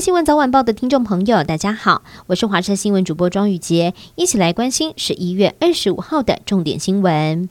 [0.00, 7.48] 新闻早晚报的听众朋友，大家好，我是华视新闻主播庄宇杰，一起来关心十一月二十五号的重点新闻。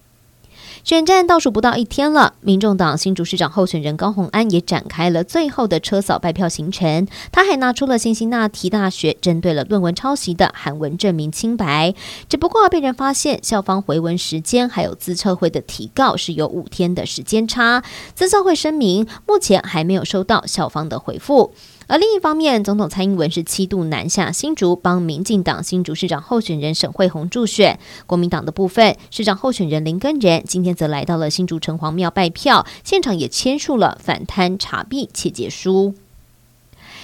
[0.84, 7.08] 选战倒数不到一天了，民众党新竹市长候选人高虹安也展开了最后的车扫拜票行程。
[7.32, 11.96] 他还拿出了辛辛那提大学针对了论文抄袭的韩文证明清白，
[12.28, 17.82] 只不过被人发现校方回文时间还有自测会的提告是有五天的时间差。
[18.14, 21.54] 自测会声明目前还没有收到校方的回复。
[21.88, 27.80] 而另一方面，总统蔡英文是七度南下新竹，帮民进党新竹市长候选人沈慧虹助选。
[28.06, 35.94] 国民党的部分，市长候选人林根仁今天则来到了新竹城隍庙拜票，现场也签署了反贪查弊切结书。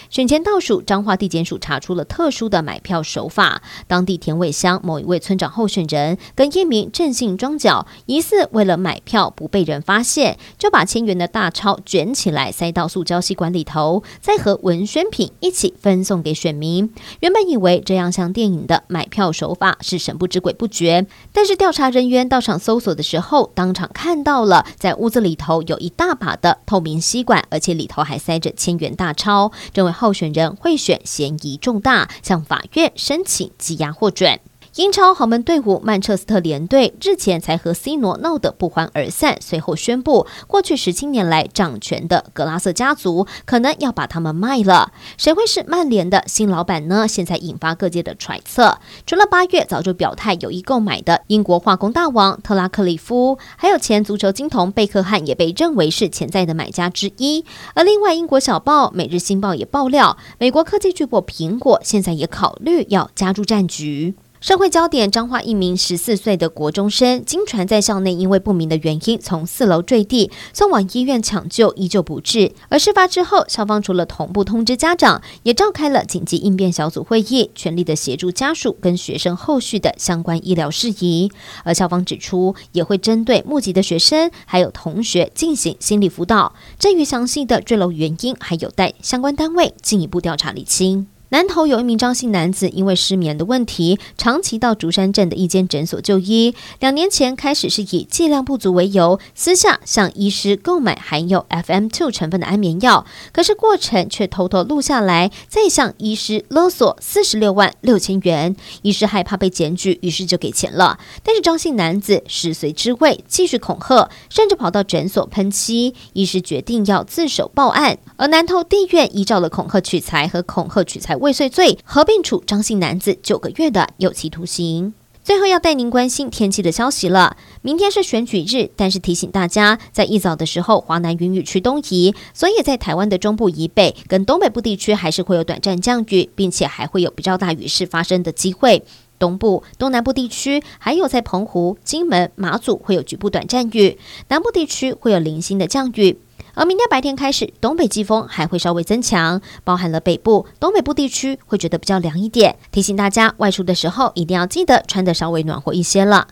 [0.10, 3.62] 选前倒数，彰化地检署查出了特殊的买票手法。
[3.86, 16.92] 当地田尾乡某一位村长候选人跟一名郑姓庄脚，疑似为了买票不被人发现，就把千元的大钞卷起来塞到塑胶吸管里头，再和文宣品一起分送给选民。
[17.20, 29.94] 原本以为这样像电影的买票手法是神不知鬼不觉，但是调查人员到场搜索的时候，当场看到了在屋子里头有一大把的透明吸管，而且里头还塞着千元大钞，这位。
[30.00, 34.40] 候选人贿选嫌疑重大，向法院申请羁押获准。
[34.76, 44.92] 英超豪门队伍曼彻斯特联队日前才和 C 罗闹得不欢而散，随后宣布，过去十七年来掌权的格拉瑟家族可能要把他们卖了。
[45.18, 47.08] 谁会是曼联的新老板呢？
[47.08, 48.78] 现在引发各界的揣测。
[49.08, 57.44] 除了八月早就表态有意购买的英国化工大王特拉克里夫，还有前足球金童贝克汉也被认为是潜在的买家之一。
[57.74, 64.14] 而另外，英国小报《每日新报》也爆料，美国科技巨擘苹果现在也考虑要加入战局。
[64.42, 72.54] 社会焦点：彰化一名十四岁的国中生，经传在校内因为不明的原因从四楼坠地，送往医院抢救，依旧不治。
[72.70, 81.30] 而事发之后，校方除了同步通知家长，也召开了紧急应变小组会议，全力的协助家属跟学生后续的相关医疗事宜。
[81.66, 86.56] 而校方指出，也会针对目击的学生还有同学进行心理辅导。
[86.80, 91.08] 至于详细的坠楼原因，还有待相关单位进一步调查厘清。
[91.32, 96.56] 南投有一名张姓男子，因为失眠的问题，长期到竹山镇的一间诊所就医。
[96.80, 108.56] 两年前开始是以剂量不足为由，私下向医师购买含有 FM2 成分的安眠药，可是过程却偷偷录下来，再向医师勒索四十六万六千元。
[108.82, 110.98] 医师害怕被检举，于是就给钱了。
[111.24, 115.94] 但是张姓男子食髓知味，继续恐吓，甚至跑到诊所喷漆。
[116.14, 124.94] 医师决定要自首报案，而南投地院依照了恐吓取财和恐吓取财未遂罪，合并处张姓男子九个月的有期徒刑。
[125.22, 127.38] 最后要带您关心天气的消息了。
[127.62, 138.84] 明天是选举日，但是提醒大家，在一早的时候，华南云雨区东移，所以在台湾的中部以北跟东北部地区还是会有短暂降雨，并且还会有比较大雨势发生的机会。
[139.20, 146.18] 东部、东南部地区还有在澎湖、金门、马祖会有局部短暂雨，南部地区会有零星的降雨。
[146.54, 152.58] 而明天白天开始，东北季风还会稍微增强，包含了北部、东北部地区会觉得比较凉一点。
[152.72, 156.28] 提醒大家外出的时候一定要记得穿得稍微暖和一些了。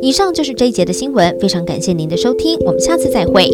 [0.00, 3.50] 以上就是这一节的新闻，非常感谢您的收听，我们下次再会。